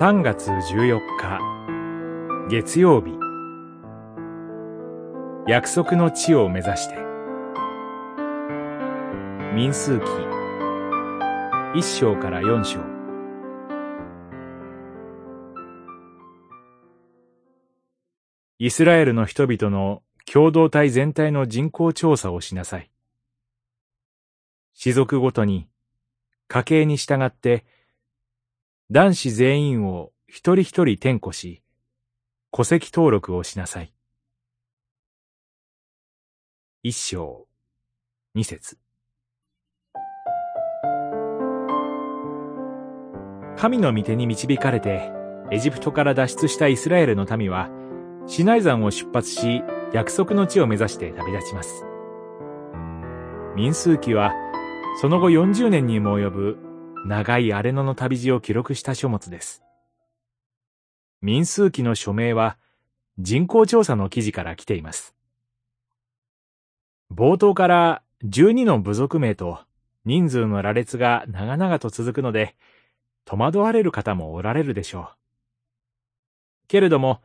[0.00, 1.40] 3月14日
[2.48, 3.18] 月曜日。
[5.48, 6.94] 約束の地を目指して。
[9.56, 10.04] 民数記。
[11.74, 12.78] 一章から四章。
[18.60, 22.88] イスラエルの人々の共同体全体の人口調査をしなさい。
[24.74, 25.66] 士族ごとに
[26.46, 27.64] 家計に従って
[28.90, 31.62] 男子全員を一人一人転庫し、
[32.52, 33.92] 戸籍登録をしなさい。
[36.82, 37.46] 一章、
[38.34, 38.78] 二節。
[43.58, 45.12] 神の御手に導かれて、
[45.50, 47.68] エジプトから脱出したイスラエルの民は、
[48.26, 51.84] シナイ山を出発し、約束の地を目指して旅立ちます。
[53.54, 54.32] 民数記は、
[55.02, 56.67] その後40年にも及ぶ
[57.06, 59.62] 長い荒れ野の旅路を記録した書物です。
[61.20, 62.58] 民数記の署名は
[63.18, 65.14] 人口調査の記事から来ています。
[67.12, 69.60] 冒頭から12の部族名と
[70.04, 72.54] 人数の羅列が長々と続くので、
[73.24, 75.16] 戸惑われる方もおられるでしょう。
[76.68, 77.20] けれども、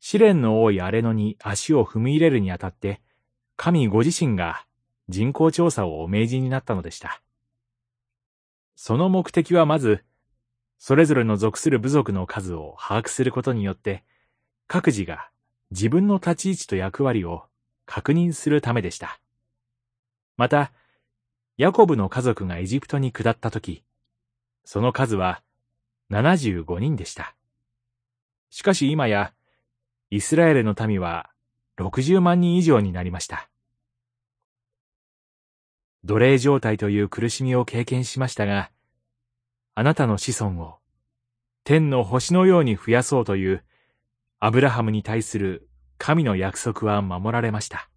[0.00, 3.00] 試練の多い荒れ野に足を踏み入れるにあたって、
[3.56, 4.66] 神ご自身が
[5.08, 7.22] 人口調査をお命じになったのでした。
[8.76, 10.04] その目的はまず、
[10.78, 14.04] それぞれの属する部族の数を把握することによって、
[14.68, 15.30] 各自が
[15.70, 17.44] 自分の立ち位置と役割を
[17.86, 19.18] 確認するためでした。
[20.36, 20.72] また、
[21.56, 23.82] ヤコブの家族がエジプトに下ったとき、
[24.64, 25.42] その数は
[26.10, 27.34] 75人でした。
[28.50, 29.32] しかし今や、
[30.10, 31.30] イスラエルの民は
[31.78, 33.48] 60万人以上になりました。
[36.06, 38.70] 奴隷状態という苦しみを経験しましたが、
[39.74, 40.76] あなたの子孫を
[41.64, 43.64] 天の星のように増やそうという
[44.38, 45.68] アブラハムに対する
[45.98, 47.90] 神の約束は守られました。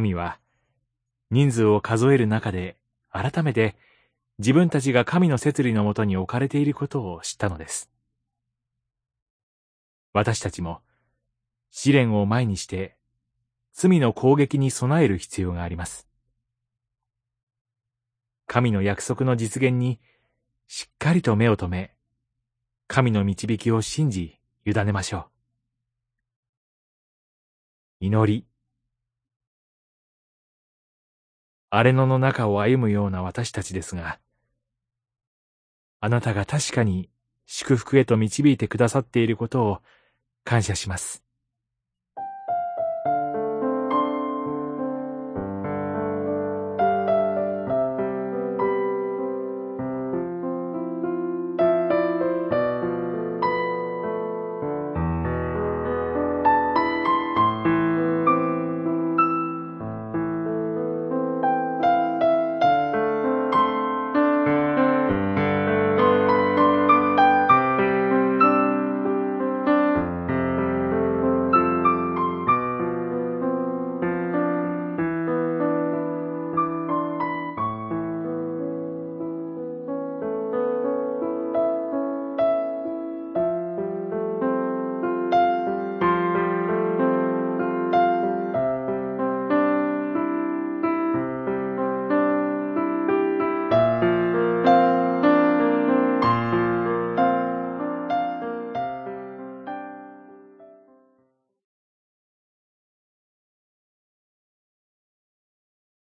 [0.00, 0.40] 民は
[1.30, 2.76] 人数を数える中で
[3.12, 3.76] 改めて
[4.38, 7.92] 自分たちが神の摂理のもとに置かれていることを知ったのです。
[10.12, 10.80] 私たちも
[11.70, 12.96] 試練を前にして
[13.72, 16.09] 罪の攻撃に備える必要があります。
[18.52, 20.00] 神の約束の実現に
[20.66, 21.94] しっかりと目を留め、
[22.88, 25.28] 神の導きを信じ、委ねましょ
[28.00, 28.06] う。
[28.06, 28.44] 祈り。
[31.70, 34.18] 荒れ野の中を歩むような私たちですが、
[36.00, 37.08] あなたが確かに
[37.46, 39.78] 祝福へと導いてくださっていることを
[40.42, 41.22] 感謝します。